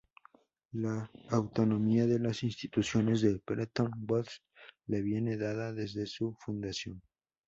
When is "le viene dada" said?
4.87-5.73